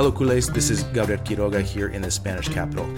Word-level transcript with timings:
Hello, 0.00 0.10
Culés. 0.10 0.50
This 0.50 0.70
is 0.70 0.82
Gabriel 0.94 1.20
Quiroga 1.20 1.60
here 1.60 1.88
in 1.88 2.00
the 2.00 2.10
Spanish 2.10 2.48
capital. 2.48 2.88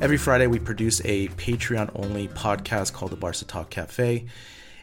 Every 0.00 0.16
Friday, 0.16 0.48
we 0.48 0.58
produce 0.58 1.00
a 1.04 1.28
Patreon 1.28 1.92
only 1.94 2.26
podcast 2.26 2.92
called 2.92 3.12
the 3.12 3.16
Barca 3.16 3.44
Talk 3.44 3.70
Cafe. 3.70 4.26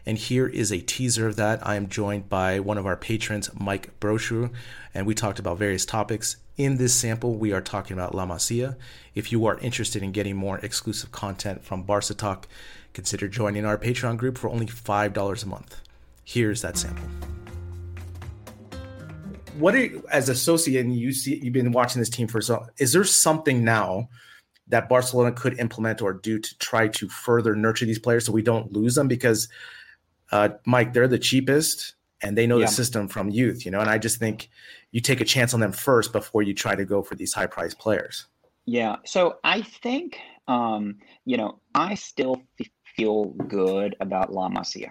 And 0.08 0.16
here 0.16 0.46
is 0.46 0.72
a 0.72 0.80
teaser 0.80 1.26
of 1.26 1.36
that. 1.36 1.64
I 1.66 1.74
am 1.74 1.86
joined 1.86 2.30
by 2.30 2.60
one 2.60 2.78
of 2.78 2.86
our 2.86 2.96
patrons, 2.96 3.50
Mike 3.52 3.90
Brochu, 4.00 4.50
and 4.94 5.06
we 5.06 5.14
talked 5.14 5.38
about 5.38 5.58
various 5.58 5.84
topics. 5.84 6.38
In 6.56 6.78
this 6.78 6.94
sample, 6.94 7.34
we 7.34 7.52
are 7.52 7.60
talking 7.60 7.92
about 7.92 8.14
La 8.14 8.24
Masia. 8.24 8.76
If 9.14 9.32
you 9.32 9.44
are 9.44 9.58
interested 9.58 10.02
in 10.02 10.12
getting 10.12 10.34
more 10.34 10.60
exclusive 10.60 11.12
content 11.12 11.62
from 11.62 11.82
Barca 11.82 12.14
Talk, 12.14 12.48
consider 12.94 13.28
joining 13.28 13.66
our 13.66 13.76
Patreon 13.76 14.16
group 14.16 14.38
for 14.38 14.48
only 14.48 14.64
$5 14.64 15.42
a 15.42 15.46
month. 15.46 15.82
Here's 16.24 16.62
that 16.62 16.78
sample 16.78 17.06
what 19.58 19.74
are 19.74 19.88
as 20.10 20.28
associate 20.28 20.84
and 20.84 20.96
you 20.96 21.12
see 21.12 21.36
you've 21.42 21.52
been 21.52 21.72
watching 21.72 21.98
this 21.98 22.08
team 22.08 22.28
for 22.28 22.40
so 22.40 22.64
is 22.78 22.92
there 22.92 23.02
something 23.02 23.64
now 23.64 24.08
that 24.68 24.88
Barcelona 24.88 25.32
could 25.32 25.58
implement 25.58 26.00
or 26.00 26.12
do 26.12 26.38
to 26.38 26.58
try 26.58 26.86
to 26.86 27.08
further 27.08 27.56
nurture 27.56 27.84
these 27.84 27.98
players 27.98 28.24
so 28.24 28.30
we 28.30 28.42
don't 28.42 28.72
lose 28.72 28.94
them 28.94 29.08
because 29.08 29.48
uh, 30.32 30.50
Mike 30.66 30.92
they're 30.92 31.08
the 31.08 31.18
cheapest 31.18 31.94
and 32.22 32.36
they 32.36 32.46
know 32.46 32.58
yeah. 32.58 32.66
the 32.66 32.72
system 32.72 33.08
from 33.08 33.30
youth 33.30 33.64
you 33.64 33.70
know 33.70 33.80
and 33.80 33.90
I 33.90 33.98
just 33.98 34.18
think 34.18 34.50
you 34.90 35.00
take 35.00 35.20
a 35.20 35.24
chance 35.24 35.54
on 35.54 35.60
them 35.60 35.72
first 35.72 36.12
before 36.12 36.42
you 36.42 36.54
try 36.54 36.74
to 36.74 36.84
go 36.84 37.02
for 37.02 37.14
these 37.14 37.32
high 37.34 37.46
priced 37.46 37.78
players. 37.78 38.26
Yeah. 38.64 38.96
So 39.04 39.36
I 39.44 39.62
think 39.62 40.18
um, 40.46 40.96
you 41.24 41.36
know 41.36 41.60
I 41.74 41.94
still 41.94 42.42
feel 42.96 43.26
good 43.26 43.96
about 44.00 44.32
La 44.32 44.48
Masia 44.48 44.90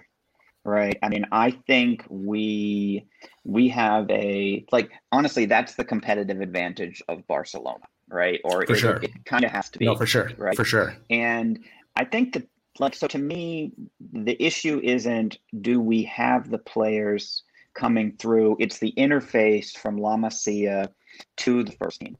right? 0.64 0.98
I 1.02 1.08
mean 1.08 1.24
i 1.32 1.50
think 1.50 2.04
we 2.08 3.06
we 3.44 3.68
have 3.68 4.08
a 4.10 4.64
like 4.70 4.90
honestly 5.12 5.46
that's 5.46 5.74
the 5.74 5.84
competitive 5.84 6.40
advantage 6.40 7.02
of 7.08 7.26
barcelona 7.26 7.84
right? 8.10 8.40
Or 8.42 8.64
for 8.64 8.72
it, 8.72 8.78
sure. 8.78 8.96
it 9.02 9.10
kind 9.26 9.44
of 9.44 9.50
has 9.50 9.68
to 9.70 9.78
be 9.78 9.84
no 9.84 9.94
for 9.94 10.06
sure. 10.06 10.30
right? 10.38 10.56
For 10.56 10.64
sure. 10.64 10.96
And 11.10 11.60
i 11.96 12.04
think 12.04 12.34
that 12.34 12.46
like 12.80 12.94
so 12.94 13.06
to 13.06 13.18
me 13.18 13.72
the 14.12 14.40
issue 14.42 14.80
isn't 14.82 15.38
do 15.60 15.80
we 15.80 16.02
have 16.02 16.50
the 16.50 16.58
players 16.58 17.42
coming 17.74 18.16
through 18.18 18.56
it's 18.58 18.78
the 18.78 18.92
interface 18.96 19.76
from 19.76 19.96
la 19.96 20.16
masia 20.16 20.88
to 21.36 21.62
the 21.62 21.72
first 21.72 22.00
team 22.00 22.16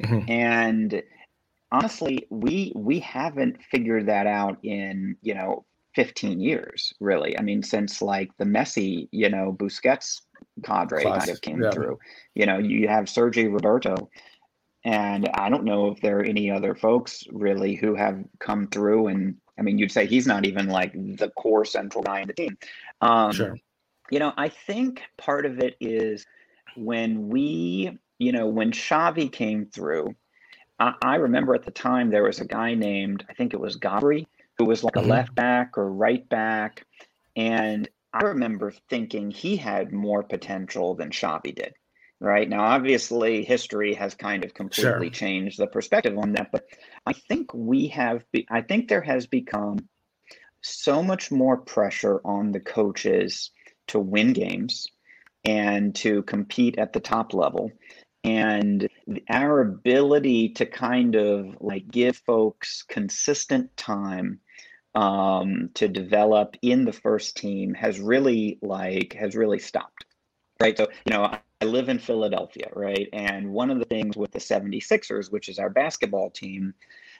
mm-hmm. 0.00 0.30
and 0.30 1.02
honestly 1.70 2.26
we 2.30 2.72
we 2.74 2.98
haven't 3.00 3.56
figured 3.70 4.06
that 4.06 4.26
out 4.26 4.58
in 4.62 5.16
you 5.22 5.34
know 5.34 5.64
15 5.94 6.40
years, 6.40 6.92
really. 7.00 7.38
I 7.38 7.42
mean, 7.42 7.62
since 7.62 8.00
like 8.00 8.30
the 8.38 8.44
Messi, 8.44 9.08
you 9.12 9.28
know, 9.28 9.54
Busquets 9.58 10.22
cadre 10.64 11.02
Class. 11.02 11.26
kind 11.26 11.30
of 11.30 11.40
came 11.40 11.62
yeah. 11.62 11.70
through. 11.70 11.98
You 12.34 12.46
know, 12.46 12.58
you 12.58 12.88
have 12.88 13.08
Sergi 13.08 13.48
Roberto, 13.48 14.08
and 14.84 15.28
I 15.34 15.48
don't 15.48 15.64
know 15.64 15.88
if 15.88 16.00
there 16.00 16.18
are 16.18 16.24
any 16.24 16.50
other 16.50 16.74
folks 16.74 17.24
really 17.30 17.74
who 17.74 17.94
have 17.94 18.24
come 18.38 18.68
through. 18.68 19.08
And 19.08 19.36
I 19.58 19.62
mean, 19.62 19.78
you'd 19.78 19.92
say 19.92 20.06
he's 20.06 20.26
not 20.26 20.46
even 20.46 20.68
like 20.68 20.92
the 20.92 21.30
core 21.36 21.64
central 21.64 22.02
guy 22.02 22.20
in 22.20 22.28
the 22.28 22.34
team. 22.34 22.56
Um, 23.00 23.32
sure. 23.32 23.58
You 24.10 24.18
know, 24.18 24.32
I 24.36 24.48
think 24.48 25.02
part 25.16 25.46
of 25.46 25.58
it 25.58 25.76
is 25.80 26.26
when 26.76 27.28
we, 27.28 27.98
you 28.18 28.32
know, 28.32 28.46
when 28.46 28.72
Xavi 28.72 29.30
came 29.30 29.66
through. 29.66 30.14
I, 30.78 30.94
I 31.02 31.14
remember 31.16 31.54
at 31.54 31.64
the 31.64 31.70
time 31.70 32.10
there 32.10 32.24
was 32.24 32.40
a 32.40 32.46
guy 32.46 32.74
named 32.74 33.24
I 33.28 33.34
think 33.34 33.54
it 33.54 33.60
was 33.60 33.78
Gabri 33.78 34.26
who 34.58 34.64
was 34.64 34.84
like 34.84 34.94
mm-hmm. 34.94 35.10
a 35.10 35.14
left 35.14 35.34
back 35.34 35.76
or 35.76 35.90
right 35.90 36.26
back. 36.28 36.86
And 37.36 37.88
I 38.12 38.22
remember 38.24 38.72
thinking 38.90 39.30
he 39.30 39.56
had 39.56 39.92
more 39.92 40.22
potential 40.22 40.94
than 40.94 41.10
Xavi 41.10 41.54
did. 41.54 41.74
Right 42.22 42.48
now, 42.48 42.62
obviously, 42.62 43.44
history 43.44 43.94
has 43.94 44.14
kind 44.14 44.44
of 44.44 44.54
completely 44.54 45.08
sure. 45.08 45.10
changed 45.10 45.58
the 45.58 45.66
perspective 45.66 46.16
on 46.16 46.34
that. 46.34 46.52
But 46.52 46.66
I 47.04 47.14
think 47.14 47.52
we 47.52 47.88
have, 47.88 48.24
be- 48.30 48.46
I 48.48 48.60
think 48.60 48.86
there 48.86 49.00
has 49.00 49.26
become 49.26 49.88
so 50.60 51.02
much 51.02 51.32
more 51.32 51.56
pressure 51.56 52.20
on 52.24 52.52
the 52.52 52.60
coaches 52.60 53.50
to 53.88 53.98
win 53.98 54.34
games 54.34 54.86
and 55.44 55.96
to 55.96 56.22
compete 56.22 56.78
at 56.78 56.92
the 56.92 57.00
top 57.00 57.34
level 57.34 57.72
and 58.22 58.88
our 59.28 59.60
ability 59.60 60.50
to 60.50 60.66
kind 60.66 61.16
of 61.16 61.56
like 61.60 61.90
give 61.90 62.16
folks 62.18 62.84
consistent 62.84 63.76
time 63.76 64.38
um, 64.94 65.70
to 65.74 65.88
develop 65.88 66.56
in 66.62 66.84
the 66.84 66.92
first 66.92 67.36
team 67.36 67.74
has 67.74 67.98
really 67.98 68.58
like 68.62 69.14
has 69.14 69.34
really 69.34 69.58
stopped 69.58 70.04
right 70.62 70.76
so 70.76 70.86
you 71.04 71.12
know 71.12 71.24
i 71.24 71.64
live 71.64 71.88
in 71.88 71.98
philadelphia 71.98 72.68
right 72.74 73.08
and 73.12 73.48
one 73.48 73.70
of 73.70 73.78
the 73.78 73.84
things 73.84 74.16
with 74.16 74.30
the 74.32 74.38
76ers 74.38 75.30
which 75.30 75.48
is 75.48 75.58
our 75.58 75.70
basketball 75.70 76.30
team 76.30 76.74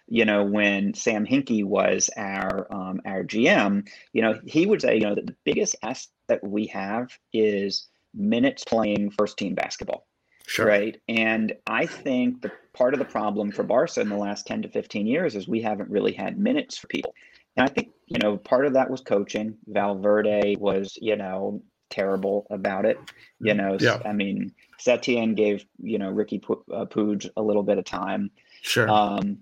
you 0.09 0.25
know 0.25 0.45
when 0.45 0.95
sam 0.95 1.27
hinkie 1.27 1.65
was 1.65 2.11
our 2.17 2.67
um, 2.73 3.01
our 3.05 3.25
gm 3.25 3.87
you 4.13 4.23
know 4.23 4.39
he 4.47 4.67
would 4.67 4.81
say 4.81 4.95
you 4.95 5.03
know 5.03 5.15
that 5.15 5.27
the 5.27 5.37
biggest 5.45 5.77
asset 5.83 6.09
that 6.29 6.43
we 6.43 6.67
have 6.67 7.11
is 7.33 7.89
minutes 8.15 8.65
playing 8.65 9.11
first 9.11 9.37
team 9.37 9.55
basketball 9.55 10.07
Sure. 10.47 10.67
Right. 10.67 11.01
And 11.09 11.55
I 11.67 11.87
think 11.87 12.43
the 12.43 12.51
part 12.75 12.95
of 12.95 12.99
the 12.99 13.07
problem 13.07 13.53
for 13.53 13.63
Barca 13.63 14.01
in 14.01 14.09
the 14.09 14.17
last 14.17 14.47
10 14.47 14.63
to 14.63 14.69
15 14.69 15.07
years 15.07 15.37
is 15.37 15.47
we 15.47 15.63
haven't 15.63 15.91
really 15.91 16.13
had 16.13 16.39
minutes 16.39 16.77
for 16.77 16.89
people. 16.89 17.15
And 17.57 17.69
I 17.69 17.73
think, 17.73 17.91
you 18.07 18.19
know, 18.19 18.37
part 18.37 18.67
of 18.67 18.75
that 18.75 18.91
was 18.91 19.03
coaching. 19.03 19.57
Valverde 19.67 20.57
was, 20.57 20.99
you 21.01 21.17
know, 21.17 21.63
terrible 21.93 22.47
about 22.51 22.85
it. 22.85 22.99
You 23.39 23.55
know, 23.55 23.77
yeah. 23.79 24.01
I 24.05 24.13
mean, 24.13 24.53
Setien 24.81 25.37
gave, 25.37 25.65
you 25.79 25.99
know, 25.99 26.13
Riqui 26.13 26.43
uh, 26.73 26.87
Puig 26.87 27.29
a 27.37 27.43
little 27.43 27.63
bit 27.63 27.79
of 27.79 27.85
time. 27.85 28.31
Sure. 28.63 28.89
Um, 28.89 29.39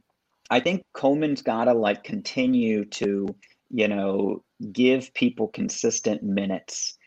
I 0.51 0.61
think 0.61 0.85
Koeman's 0.95 1.43
got 1.43 1.65
to 1.65 1.75
like 1.75 2.05
continue 2.05 2.85
to, 2.87 3.35
you 3.71 3.89
know, 3.89 4.43
give 4.73 5.15
people 5.15 5.49
consistent 5.49 6.23
minutes 6.23 6.99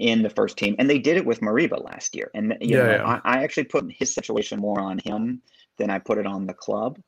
in 0.00 0.22
the 0.22 0.30
first 0.30 0.56
team, 0.56 0.74
and 0.78 0.88
they 0.88 0.98
did 0.98 1.18
it 1.18 1.26
with 1.26 1.40
Moriba 1.40 1.82
last 1.84 2.16
year. 2.16 2.30
And 2.34 2.56
you 2.60 2.78
yeah, 2.78 2.84
know, 2.84 2.90
yeah. 2.92 3.20
I, 3.24 3.36
I, 3.36 3.44
actually 3.44 3.64
put 3.64 3.92
his 3.92 4.12
situation 4.14 4.58
more 4.58 4.80
on 4.80 4.98
him 4.98 5.42
than 5.76 5.90
I 5.90 5.98
put 5.98 6.18
it 6.18 6.26
on 6.26 6.46
the 6.46 6.54
club. 6.54 6.98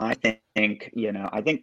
I 0.00 0.14
think 0.14 0.90
you 0.92 1.12
know, 1.12 1.30
I 1.32 1.40
think 1.40 1.62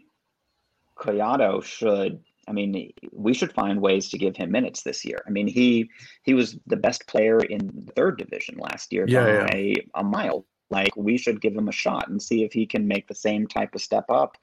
Collado 0.98 1.64
should. 1.64 2.24
I 2.50 2.52
mean, 2.52 2.92
we 3.14 3.34
should 3.34 3.54
find 3.54 3.80
ways 3.80 4.10
to 4.10 4.18
give 4.18 4.36
him 4.36 4.52
minutes 4.52 4.82
this 4.82 5.06
year. 5.06 5.22
I 5.28 5.30
mean, 5.30 5.48
he 5.48 5.90
he 6.24 6.34
was 6.34 6.58
the 6.66 6.76
best 6.76 7.08
player 7.08 7.40
in 7.40 7.68
the 7.68 7.92
third 7.94 8.18
division 8.18 8.58
last 8.58 8.92
year 8.92 9.06
yeah, 9.08 9.46
by 9.46 9.76
a 9.96 10.04
mile. 10.04 10.46
Like 10.72 10.96
we 10.96 11.18
should 11.18 11.42
give 11.42 11.56
him 11.56 11.68
a 11.68 11.74
shot 11.74 12.10
and 12.10 12.22
see 12.22 12.44
if 12.44 12.52
he 12.52 12.66
can 12.66 12.88
make 12.88 13.08
the 13.08 13.16
same 13.16 13.48
type 13.48 13.76
of 13.76 13.82
step 13.82 14.06
up 14.10 14.38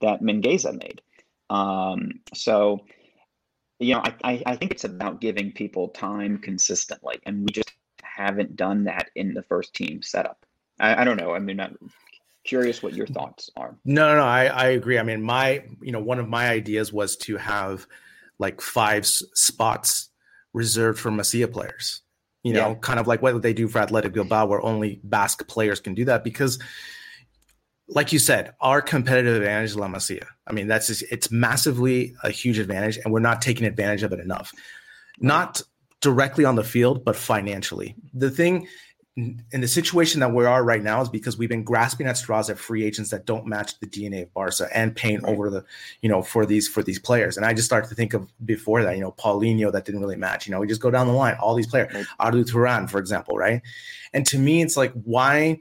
that 0.00 0.22
Mingueza 0.22 0.72
made. 0.72 1.00
Um, 1.50 2.20
so 2.34 2.84
you 3.78 3.94
know, 3.94 4.02
I, 4.04 4.42
I 4.46 4.56
think 4.56 4.70
it's 4.70 4.84
about 4.84 5.20
giving 5.20 5.52
people 5.52 5.88
time 5.88 6.38
consistently, 6.38 7.18
and 7.26 7.42
we 7.42 7.52
just 7.52 7.72
haven't 8.02 8.56
done 8.56 8.84
that 8.84 9.10
in 9.16 9.34
the 9.34 9.42
first 9.42 9.74
team 9.74 10.02
setup. 10.02 10.44
I, 10.78 11.02
I 11.02 11.04
don't 11.04 11.16
know. 11.16 11.34
I 11.34 11.38
mean, 11.38 11.60
curious 12.44 12.82
what 12.82 12.94
your 12.94 13.06
thoughts 13.06 13.50
are. 13.56 13.76
No, 13.84 14.08
no, 14.08 14.16
no. 14.16 14.24
I, 14.24 14.46
I 14.46 14.66
agree. 14.68 14.98
I 14.98 15.02
mean, 15.02 15.22
my, 15.22 15.64
you 15.80 15.92
know, 15.92 16.00
one 16.00 16.18
of 16.18 16.28
my 16.28 16.48
ideas 16.48 16.92
was 16.92 17.16
to 17.18 17.36
have 17.36 17.86
like 18.38 18.60
five 18.60 19.04
s- 19.04 19.22
spots 19.34 20.08
reserved 20.52 20.98
for 20.98 21.10
Masia 21.10 21.50
players. 21.50 22.02
You 22.42 22.52
know, 22.54 22.70
Yeah. 22.70 22.74
kind 22.80 22.98
of 22.98 23.06
like 23.06 23.22
what 23.22 23.40
they 23.42 23.52
do 23.52 23.68
for 23.68 23.78
Athletic 23.78 24.12
Bilbao, 24.12 24.46
where 24.46 24.60
only 24.64 25.00
Basque 25.04 25.46
players 25.46 25.78
can 25.80 25.94
do 25.94 26.04
that 26.06 26.24
because, 26.24 26.58
like 27.88 28.12
you 28.12 28.18
said, 28.18 28.54
our 28.60 28.82
competitive 28.82 29.36
advantage 29.36 29.70
is 29.70 29.76
La 29.76 29.86
Masia. 29.86 30.26
I 30.46 30.52
mean, 30.52 30.66
that's 30.66 30.88
just, 30.88 31.04
it's 31.12 31.30
massively 31.30 32.14
a 32.24 32.30
huge 32.30 32.58
advantage, 32.58 32.98
and 32.98 33.12
we're 33.12 33.20
not 33.20 33.42
taking 33.42 33.66
advantage 33.66 34.02
of 34.02 34.12
it 34.12 34.18
enough. 34.20 34.52
Not 35.20 35.62
directly 36.00 36.44
on 36.44 36.56
the 36.56 36.64
field, 36.64 37.04
but 37.04 37.14
financially. 37.14 37.94
The 38.12 38.30
thing 38.30 38.66
in 39.16 39.60
the 39.60 39.68
situation 39.68 40.20
that 40.20 40.32
we 40.32 40.46
are 40.46 40.64
right 40.64 40.82
now 40.82 41.02
is 41.02 41.08
because 41.10 41.36
we've 41.36 41.48
been 41.50 41.64
grasping 41.64 42.06
at 42.06 42.16
straws 42.16 42.48
at 42.48 42.58
free 42.58 42.82
agents 42.82 43.10
that 43.10 43.26
don't 43.26 43.46
match 43.46 43.78
the 43.78 43.86
DNA 43.86 44.22
of 44.22 44.32
Barca 44.32 44.68
and 44.74 44.96
paying 44.96 45.20
Right. 45.20 45.30
over 45.32 45.50
the, 45.50 45.64
you 46.00 46.08
know, 46.08 46.22
for 46.22 46.46
these 46.46 46.66
for 46.66 46.82
these 46.82 46.98
players. 46.98 47.36
And 47.36 47.44
I 47.44 47.52
just 47.52 47.66
start 47.66 47.86
to 47.90 47.94
think 47.94 48.14
of 48.14 48.32
before 48.46 48.82
that, 48.82 48.96
you 48.96 49.02
know, 49.02 49.12
Paulinho 49.12 49.70
that 49.72 49.84
didn't 49.84 50.00
really 50.00 50.16
match. 50.16 50.46
You 50.46 50.52
know, 50.52 50.60
we 50.60 50.66
just 50.66 50.80
go 50.80 50.90
down 50.90 51.08
the 51.08 51.12
line, 51.12 51.34
all 51.40 51.54
these 51.54 51.66
players, 51.66 51.92
Right. 51.92 52.06
Arda 52.20 52.44
Turan, 52.44 52.88
for 52.88 52.98
example, 52.98 53.36
right? 53.36 53.60
And 54.14 54.24
to 54.28 54.38
me, 54.38 54.62
it's 54.62 54.78
like 54.78 54.92
why 55.04 55.60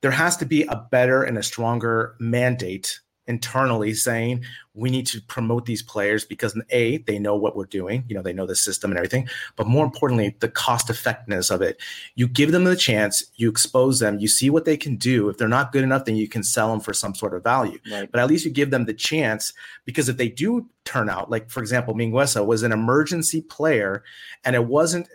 there 0.00 0.10
has 0.10 0.36
to 0.38 0.44
be 0.44 0.64
a 0.64 0.86
better 0.90 1.22
and 1.22 1.38
a 1.38 1.42
stronger 1.42 2.16
mandate 2.18 2.98
internally 3.28 3.94
saying 3.94 4.44
we 4.74 4.90
need 4.90 5.06
to 5.06 5.20
promote 5.22 5.66
these 5.66 5.82
players 5.82 6.24
because 6.24 6.58
a 6.70 6.98
they 6.98 7.18
know 7.18 7.36
what 7.36 7.54
we're 7.54 7.66
doing 7.66 8.02
you 8.08 8.14
know 8.14 8.22
they 8.22 8.32
know 8.32 8.46
the 8.46 8.56
system 8.56 8.90
and 8.90 8.98
everything 8.98 9.28
but 9.56 9.66
more 9.66 9.84
importantly 9.84 10.34
the 10.40 10.48
cost 10.48 10.90
effectiveness 10.90 11.50
of 11.50 11.62
it. 11.62 11.80
You 12.16 12.26
give 12.26 12.52
them 12.52 12.64
the 12.64 12.76
chance 12.76 13.24
you 13.36 13.48
expose 13.48 14.00
them 14.00 14.18
you 14.18 14.28
see 14.28 14.50
what 14.50 14.64
they 14.64 14.76
can 14.76 14.96
do. 14.96 15.28
If 15.28 15.38
they're 15.38 15.48
not 15.48 15.72
good 15.72 15.84
enough 15.84 16.04
then 16.04 16.16
you 16.16 16.28
can 16.28 16.42
sell 16.42 16.70
them 16.70 16.80
for 16.80 16.92
some 16.92 17.14
sort 17.14 17.34
of 17.34 17.44
value. 17.44 17.78
Right. 17.90 18.10
but 18.10 18.20
at 18.20 18.28
least 18.28 18.44
you 18.44 18.50
give 18.50 18.70
them 18.70 18.86
the 18.86 18.94
chance 18.94 19.52
because 19.84 20.08
if 20.08 20.16
they 20.16 20.28
do 20.28 20.68
turn 20.84 21.08
out 21.08 21.30
like 21.30 21.50
for 21.50 21.60
example 21.60 21.94
Mingueza 21.94 22.44
was 22.44 22.62
an 22.62 22.72
emergency 22.72 23.42
player 23.42 24.02
and 24.44 24.56
it 24.56 24.64
wasn't 24.64 25.06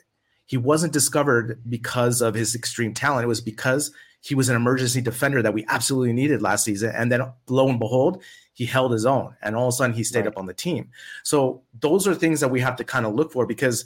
he 0.46 0.58
wasn't 0.58 0.94
discovered 0.94 1.62
because 1.68 2.22
of 2.22 2.36
his 2.36 2.54
extreme 2.54 2.94
talent. 2.94 3.24
It 3.24 3.28
was 3.28 3.42
because 3.42 3.92
he 4.24 4.36
was 4.36 4.48
an 4.50 4.56
emergency 4.56 5.02
defender 5.02 5.42
that 5.42 5.54
we 5.54 5.66
absolutely 5.68 6.14
needed 6.14 6.42
last 6.42 6.64
season 6.64 6.92
and 6.96 7.12
then 7.12 7.22
lo 7.50 7.68
and 7.70 7.80
behold 7.80 8.22
he 8.54 8.66
held 8.66 8.92
his 8.92 9.06
own 9.06 9.36
and 9.42 9.56
all 9.56 9.68
of 9.68 9.74
a 9.74 9.78
sudden 9.78 9.96
he 9.96 10.04
stayed 10.04 10.22
Right. 10.22 10.28
up 10.30 10.38
on 10.38 10.46
the 10.46 10.54
team 10.54 10.90
so 11.24 11.62
those 11.82 12.08
are 12.08 12.16
things 12.16 12.40
that 12.40 12.50
we 12.50 12.60
have 12.62 12.76
to 12.78 12.84
kind 12.84 13.06
of 13.06 13.14
look 13.14 13.32
for 13.32 13.46
because 13.46 13.84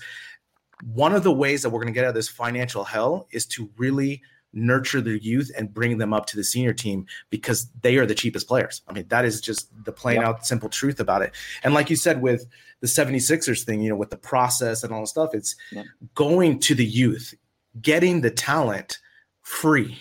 one 0.93 1.13
of 1.13 1.23
the 1.23 1.31
ways 1.33 1.61
that 1.63 1.69
we're 1.71 1.79
going 1.79 1.93
to 1.93 1.97
get 1.97 2.03
out 2.05 2.09
of 2.09 2.15
this 2.15 2.29
financial 2.29 2.83
hell 2.83 3.27
is 3.31 3.45
to 3.47 3.69
really 3.77 4.21
nurture 4.53 5.01
the 5.01 5.21
youth 5.23 5.51
and 5.57 5.73
bring 5.73 5.97
them 5.97 6.13
up 6.13 6.25
to 6.27 6.35
the 6.37 6.43
senior 6.43 6.73
team 6.73 7.05
because 7.31 7.67
they 7.81 7.97
are 7.97 8.05
the 8.05 8.15
cheapest 8.15 8.47
players. 8.47 8.81
I 8.87 8.93
mean, 8.93 9.05
that 9.09 9.25
is 9.25 9.41
just 9.41 9.69
the 9.83 9.91
plain 9.91 10.17
Yeah. 10.21 10.27
out 10.29 10.45
simple 10.45 10.69
truth 10.69 10.99
about 10.99 11.21
it. 11.21 11.33
And 11.63 11.73
like 11.73 11.89
you 11.89 11.95
said, 11.95 12.21
with 12.21 12.45
the 12.79 12.87
76ers 12.87 13.63
thing, 13.65 13.81
you 13.81 13.89
know, 13.89 13.95
with 13.95 14.09
the 14.11 14.17
process 14.17 14.83
and 14.83 14.93
all 14.93 15.01
the 15.01 15.07
stuff, 15.07 15.31
it's 15.33 15.55
Yeah. 15.71 15.83
going 16.15 16.59
to 16.59 16.75
the 16.75 16.85
youth, 16.85 17.33
getting 17.81 18.21
the 18.21 18.31
talent 18.31 18.99
free. 19.41 19.99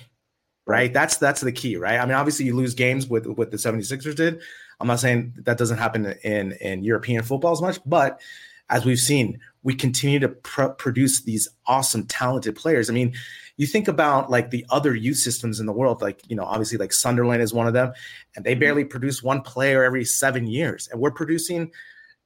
Right. 0.66 0.92
That's 0.92 1.16
that's 1.18 1.40
the 1.40 1.52
key, 1.52 1.76
right? 1.76 2.00
I 2.00 2.04
mean, 2.04 2.14
obviously 2.14 2.46
you 2.46 2.56
lose 2.56 2.74
games 2.74 3.06
with 3.06 3.26
what 3.26 3.52
the 3.52 3.56
76ers 3.56 4.16
did. 4.16 4.40
I'm 4.80 4.88
not 4.88 4.98
saying 4.98 5.34
that 5.44 5.58
doesn't 5.58 5.78
happen 5.78 6.06
in 6.24 6.52
in 6.52 6.82
European 6.82 7.22
football 7.22 7.52
as 7.52 7.62
much, 7.62 7.78
but 7.86 8.20
as 8.68 8.84
we've 8.84 8.98
seen, 8.98 9.38
we 9.62 9.74
continue 9.74 10.18
to 10.18 10.28
pr- 10.28 10.66
produce 10.66 11.22
these 11.22 11.48
awesome, 11.66 12.04
talented 12.06 12.56
players. 12.56 12.90
I 12.90 12.92
mean, 12.92 13.14
you 13.56 13.66
think 13.66 13.88
about 13.88 14.30
like 14.30 14.50
the 14.50 14.66
other 14.70 14.94
youth 14.94 15.16
systems 15.18 15.60
in 15.60 15.66
the 15.66 15.72
world, 15.72 16.02
like, 16.02 16.20
you 16.28 16.36
know, 16.36 16.44
obviously 16.44 16.78
like 16.78 16.92
Sunderland 16.92 17.42
is 17.42 17.54
one 17.54 17.66
of 17.66 17.72
them, 17.72 17.92
and 18.34 18.44
they 18.44 18.52
mm-hmm. 18.52 18.60
barely 18.60 18.84
produce 18.84 19.22
one 19.22 19.40
player 19.42 19.84
every 19.84 20.04
seven 20.04 20.46
years. 20.46 20.88
And 20.90 21.00
we're 21.00 21.10
producing 21.10 21.70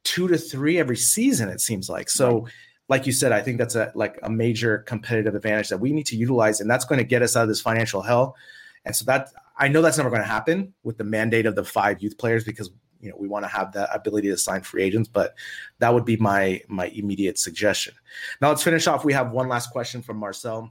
two 0.02 0.28
to 0.28 0.38
three 0.38 0.78
every 0.78 0.96
season, 0.96 1.48
it 1.48 1.60
seems 1.60 1.88
like. 1.88 2.08
So, 2.08 2.48
like 2.90 3.06
you 3.06 3.12
said, 3.12 3.30
I 3.30 3.40
think 3.40 3.56
that's 3.56 3.76
a 3.76 3.92
like 3.94 4.18
a 4.24 4.28
major 4.28 4.78
competitive 4.78 5.36
advantage 5.36 5.68
that 5.68 5.78
we 5.78 5.92
need 5.92 6.06
to 6.06 6.16
utilize, 6.16 6.60
and 6.60 6.68
that's 6.68 6.84
going 6.84 6.98
to 6.98 7.04
get 7.04 7.22
us 7.22 7.36
out 7.36 7.44
of 7.44 7.48
this 7.48 7.60
financial 7.60 8.02
hell. 8.02 8.36
And 8.84 8.94
so 8.94 9.04
that 9.04 9.30
I 9.56 9.68
know 9.68 9.80
that's 9.80 9.96
never 9.96 10.10
going 10.10 10.22
to 10.22 10.28
happen 10.28 10.74
with 10.82 10.98
the 10.98 11.04
mandate 11.04 11.46
of 11.46 11.54
the 11.54 11.64
five 11.64 12.02
youth 12.02 12.18
players 12.18 12.42
because 12.42 12.68
you 13.00 13.08
know 13.08 13.16
we 13.16 13.28
want 13.28 13.44
to 13.44 13.48
have 13.48 13.72
that 13.72 13.90
ability 13.94 14.28
to 14.28 14.36
sign 14.36 14.62
free 14.62 14.82
agents, 14.82 15.08
but 15.08 15.34
that 15.78 15.94
would 15.94 16.04
be 16.04 16.16
my 16.16 16.60
my 16.66 16.86
immediate 16.88 17.38
suggestion. 17.38 17.94
Now 18.42 18.48
let's 18.48 18.64
finish 18.64 18.88
off. 18.88 19.04
We 19.04 19.12
have 19.12 19.30
one 19.30 19.48
last 19.48 19.70
question 19.70 20.02
from 20.02 20.16
Marcel. 20.16 20.70